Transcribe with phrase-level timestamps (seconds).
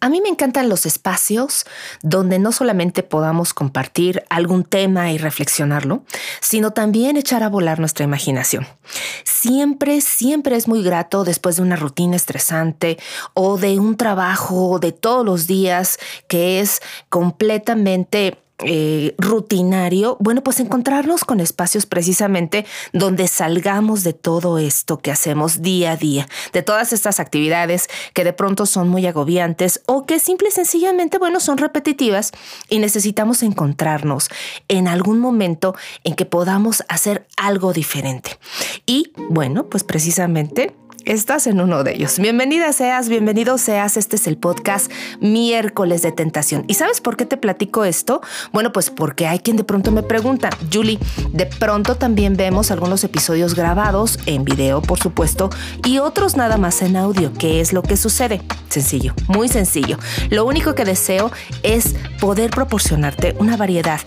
[0.00, 1.64] A mí me encantan los espacios
[2.02, 6.04] donde no solamente podamos compartir algún tema y reflexionarlo,
[6.40, 8.66] sino también echar a volar nuestra imaginación.
[9.24, 12.98] Siempre, siempre es muy grato después de una rutina estresante
[13.34, 20.58] o de un trabajo de todos los días que es completamente eh, rutinario, bueno, pues
[20.58, 26.62] encontrarnos con espacios precisamente donde salgamos de todo esto que hacemos día a día, de
[26.62, 31.38] todas estas actividades que de pronto son muy agobiantes o que simple y sencillamente, bueno,
[31.38, 32.32] son repetitivas
[32.68, 34.28] y necesitamos encontrarnos
[34.66, 38.38] en algún momento en que podamos hacer algo diferente.
[38.86, 40.74] Y bueno, pues precisamente
[41.08, 42.18] estás en uno de ellos.
[42.18, 43.96] Bienvenida seas, bienvenido seas.
[43.96, 46.64] Este es el podcast Miércoles de Tentación.
[46.68, 48.20] ¿Y sabes por qué te platico esto?
[48.52, 50.98] Bueno, pues porque hay quien de pronto me pregunta, Julie,
[51.32, 55.48] de pronto también vemos algunos episodios grabados en video, por supuesto,
[55.84, 57.32] y otros nada más en audio.
[57.32, 58.42] ¿Qué es lo que sucede?
[58.68, 59.96] Sencillo, muy sencillo.
[60.28, 61.32] Lo único que deseo
[61.62, 64.00] es poder proporcionarte una variedad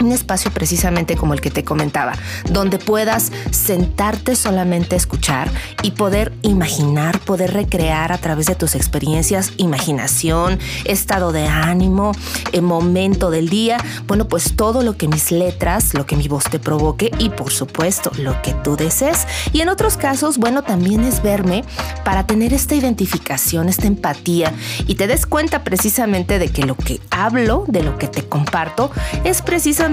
[0.00, 2.12] un espacio precisamente como el que te comentaba,
[2.50, 5.50] donde puedas sentarte solamente a escuchar
[5.82, 12.12] y poder imaginar, poder recrear a través de tus experiencias, imaginación, estado de ánimo,
[12.52, 16.44] el momento del día, bueno, pues todo lo que mis letras, lo que mi voz
[16.44, 19.26] te provoque y por supuesto lo que tú desees.
[19.52, 21.64] Y en otros casos, bueno, también es verme
[22.04, 24.52] para tener esta identificación, esta empatía
[24.86, 28.90] y te des cuenta precisamente de que lo que hablo, de lo que te comparto,
[29.24, 29.85] es precisamente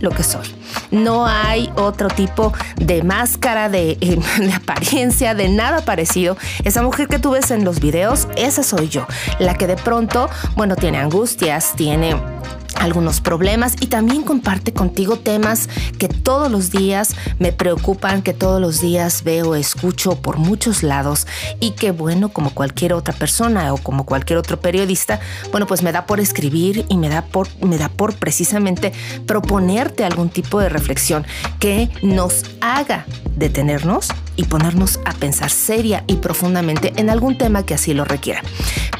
[0.00, 0.46] lo que soy.
[0.92, 3.96] No hay otro tipo de máscara, de,
[4.38, 6.36] de, apariencia, de nada parecido.
[6.64, 9.06] Esa mujer que tú ves en los videos, esa soy yo.
[9.38, 12.14] La que de pronto, bueno, tiene angustias, tiene
[12.80, 18.60] algunos problemas y también comparte contigo temas que todos los días me preocupan, que todos
[18.60, 21.26] los días veo, escucho por muchos lados
[21.60, 25.92] y que bueno, como cualquier otra persona o como cualquier otro periodista, bueno, pues me
[25.92, 28.92] da por escribir y me da por me da por precisamente
[29.26, 31.26] proponerte algún tipo de reflexión
[31.58, 33.04] que nos haga
[33.36, 38.42] detenernos y ponernos a pensar seria y profundamente en algún tema que así lo requiera.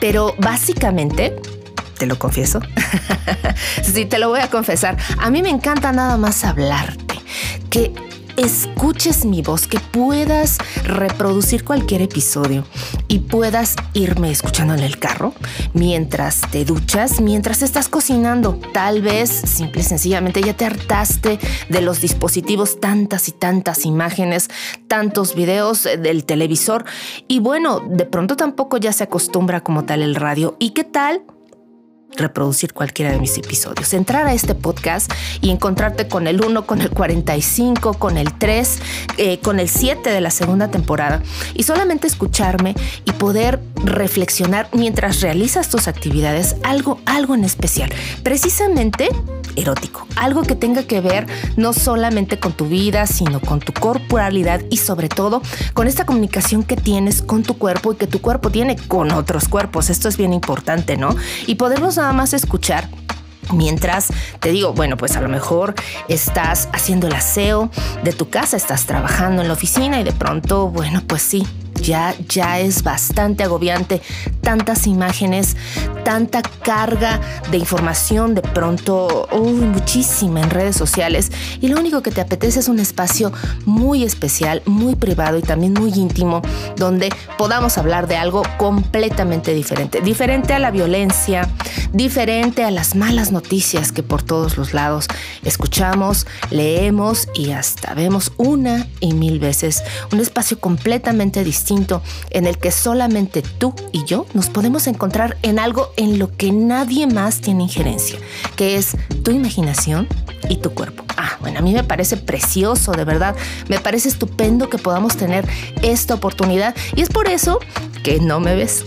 [0.01, 1.37] Pero básicamente
[2.01, 2.61] te lo confieso.
[3.83, 4.97] sí, te lo voy a confesar.
[5.19, 7.21] A mí me encanta nada más hablarte.
[7.69, 7.93] Que
[8.39, 12.65] escuches mi voz, que puedas reproducir cualquier episodio
[13.07, 15.35] y puedas irme escuchando en el carro
[15.75, 18.59] mientras te duchas, mientras estás cocinando.
[18.73, 24.49] Tal vez simple y sencillamente ya te hartaste de los dispositivos, tantas y tantas imágenes,
[24.89, 26.87] tantos videos del televisor
[27.29, 30.57] y bueno, de pronto tampoco ya se acostumbra como tal el radio.
[30.59, 31.25] ¿Y qué tal?
[32.17, 33.93] Reproducir cualquiera de mis episodios.
[33.93, 38.79] Entrar a este podcast y encontrarte con el 1, con el 45, con el 3,
[39.17, 41.23] eh, con el 7 de la segunda temporada
[41.55, 47.91] y solamente escucharme y poder reflexionar mientras realizas tus actividades algo, algo en especial.
[48.23, 49.09] Precisamente
[49.57, 54.63] erótico, algo que tenga que ver no solamente con tu vida, sino con tu corporalidad
[54.71, 55.43] y sobre todo
[55.75, 59.49] con esta comunicación que tienes con tu cuerpo y que tu cuerpo tiene con otros
[59.49, 59.91] cuerpos.
[59.91, 61.15] Esto es bien importante, ¿no?
[61.47, 62.89] Y podernos nada más escuchar
[63.53, 64.09] Mientras
[64.39, 65.75] te digo, bueno, pues a lo mejor
[66.09, 67.71] estás haciendo el aseo
[68.05, 72.15] de tu casa, estás trabajando en la oficina y de pronto, bueno, pues sí, ya,
[72.29, 74.03] ya es bastante agobiante,
[74.41, 75.57] tantas imágenes,
[76.05, 81.31] tanta carga de información, de pronto, muchísima en redes sociales,
[81.61, 83.33] y lo único que te apetece es un espacio
[83.65, 86.43] muy especial, muy privado y también muy íntimo,
[86.77, 91.49] donde podamos hablar de algo completamente diferente, diferente a la violencia,
[91.93, 95.09] diferente a las malas noticias que por todos los lados
[95.45, 102.59] escuchamos, leemos y hasta vemos una y mil veces, un espacio completamente distinto en el
[102.59, 107.41] que solamente tú y yo nos podemos encontrar en algo en lo que nadie más
[107.41, 108.19] tiene injerencia,
[108.57, 110.09] que es tu imaginación
[110.49, 111.05] y tu cuerpo.
[111.17, 113.37] Ah, bueno, a mí me parece precioso, de verdad.
[113.69, 115.47] Me parece estupendo que podamos tener
[115.83, 117.61] esta oportunidad y es por eso
[118.03, 118.85] que no me ves.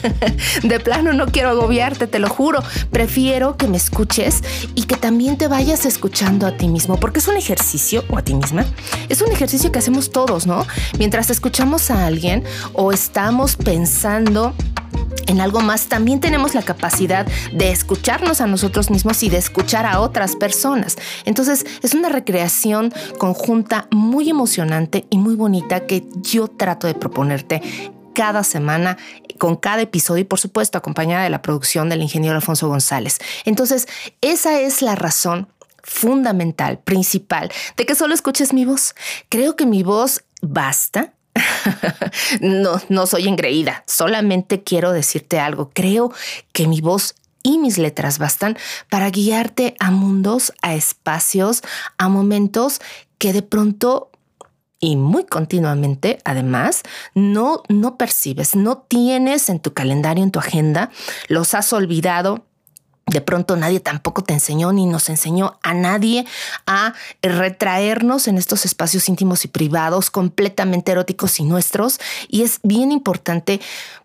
[0.62, 2.62] de plano no quiero agobiarte, te lo juro.
[2.90, 4.42] Prefiero que me escuches
[4.74, 8.22] y que también te vayas escuchando a ti mismo, porque es un ejercicio, o a
[8.22, 8.64] ti misma,
[9.08, 10.66] es un ejercicio que hacemos todos, ¿no?
[10.98, 14.54] Mientras escuchamos a alguien o estamos pensando
[15.26, 19.86] en algo más, también tenemos la capacidad de escucharnos a nosotros mismos y de escuchar
[19.86, 20.96] a otras personas.
[21.24, 27.62] Entonces es una recreación conjunta muy emocionante y muy bonita que yo trato de proponerte
[28.14, 28.98] cada semana
[29.38, 33.18] con cada episodio y por supuesto acompañada de la producción del ingeniero Alfonso González.
[33.44, 33.86] Entonces,
[34.20, 35.48] esa es la razón
[35.82, 38.94] fundamental, principal, de que solo escuches mi voz.
[39.28, 41.14] Creo que mi voz basta
[42.40, 45.70] no, no soy engreída, solamente quiero decirte algo.
[45.72, 46.12] Creo
[46.52, 48.56] que mi voz y mis letras bastan
[48.90, 51.62] para guiarte a mundos, a espacios,
[51.98, 52.80] a momentos
[53.18, 54.10] que de pronto
[54.80, 56.82] y muy continuamente, además,
[57.14, 60.90] no, no percibes, no tienes en tu calendario, en tu agenda,
[61.28, 62.46] los has olvidado,
[63.10, 66.26] de pronto nadie tampoco te enseñó ni nos enseñó a nadie
[66.66, 71.98] a retraernos en estos espacios íntimos y privados completamente eróticos y nuestros.
[72.28, 73.60] Y es bien importante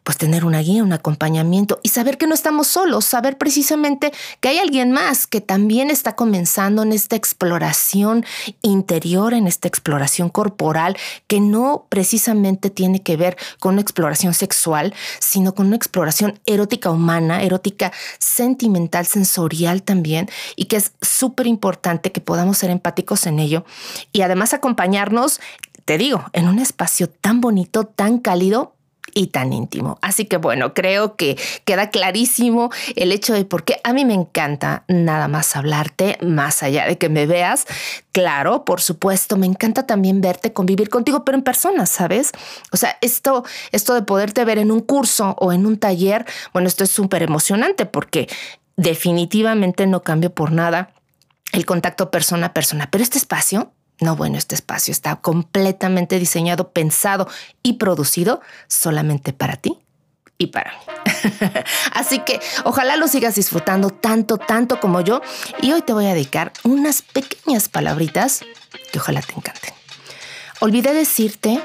[0.06, 4.50] pues tener una guía, un acompañamiento y saber que no estamos solos, saber precisamente que
[4.50, 8.24] hay alguien más que también está comenzando en esta exploración
[8.62, 14.94] interior, en esta exploración corporal, que no precisamente tiene que ver con una exploración sexual,
[15.19, 22.13] sino con una exploración erótica humana, erótica sentimental, sensorial también, y que es súper importante
[22.13, 23.65] que podamos ser empáticos en ello
[24.13, 25.42] y además acompañarnos
[25.83, 28.75] te digo, en un espacio tan bonito, tan cálido,
[29.13, 29.97] y tan íntimo.
[30.01, 34.13] Así que bueno, creo que queda clarísimo el hecho de por qué a mí me
[34.13, 37.65] encanta nada más hablarte, más allá de que me veas.
[38.12, 42.31] Claro, por supuesto, me encanta también verte, convivir contigo, pero en persona, ¿sabes?
[42.71, 46.68] O sea, esto, esto de poderte ver en un curso o en un taller, bueno,
[46.68, 48.27] esto es súper emocionante porque
[48.77, 50.92] definitivamente no cambio por nada
[51.51, 56.72] el contacto persona a persona, pero este espacio no, bueno, este espacio está completamente diseñado,
[56.72, 57.30] pensado
[57.63, 59.80] y producido solamente para ti
[60.38, 61.22] y para mí.
[61.94, 65.21] Así que ojalá lo sigas disfrutando tanto, tanto como yo.
[65.62, 68.42] Y hoy te voy a dedicar unas pequeñas palabritas
[68.92, 69.74] que ojalá te encanten.
[70.60, 71.63] Olvidé decirte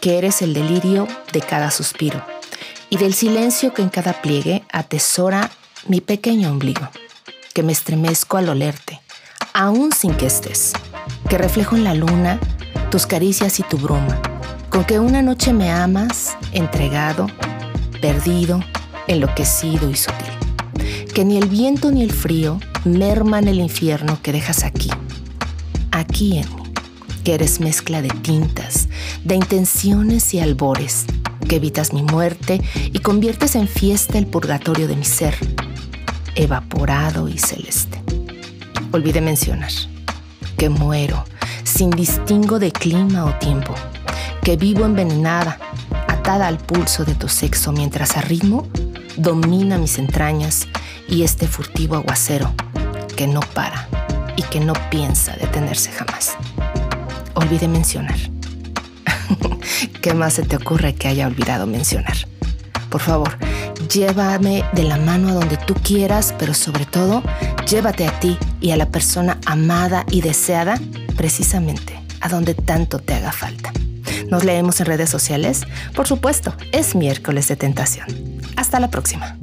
[0.00, 2.24] que eres el delirio de cada suspiro
[2.90, 5.50] y del silencio que en cada pliegue atesora
[5.86, 6.88] mi pequeño ombligo,
[7.54, 9.00] que me estremezco al olerte,
[9.52, 10.72] aún sin que estés
[11.28, 12.38] que reflejo en la luna
[12.90, 14.20] tus caricias y tu bruma,
[14.68, 17.26] con que una noche me amas, entregado,
[18.00, 18.60] perdido,
[19.08, 24.64] enloquecido y sutil, que ni el viento ni el frío merman el infierno que dejas
[24.64, 24.90] aquí,
[25.90, 26.62] aquí en mí,
[27.24, 28.88] que eres mezcla de tintas,
[29.24, 31.06] de intenciones y albores,
[31.48, 32.60] que evitas mi muerte
[32.92, 35.34] y conviertes en fiesta el purgatorio de mi ser,
[36.34, 38.02] evaporado y celeste.
[38.92, 39.72] Olvidé mencionar
[40.56, 41.24] que muero,
[41.64, 43.74] sin distingo de clima o tiempo,
[44.42, 45.58] que vivo envenenada,
[46.08, 48.68] atada al pulso de tu sexo mientras a ritmo
[49.16, 50.68] domina mis entrañas
[51.08, 52.54] y este furtivo aguacero
[53.16, 53.88] que no para
[54.36, 56.36] y que no piensa detenerse jamás.
[57.34, 58.18] Olvide mencionar.
[60.00, 62.16] ¿Qué más se te ocurre que haya olvidado mencionar?
[62.88, 63.36] Por favor,
[63.88, 67.22] llévame de la mano a donde tú quieras, pero sobre todo,
[67.68, 70.80] llévate a ti y a la persona amada y deseada
[71.16, 73.72] precisamente a donde tanto te haga falta.
[74.28, 75.62] Nos leemos en redes sociales.
[75.94, 78.06] Por supuesto, es miércoles de tentación.
[78.56, 79.36] Hasta la próxima.